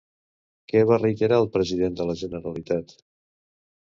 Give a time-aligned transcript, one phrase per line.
[0.71, 2.95] Què va reiterar el president de la Generalitat?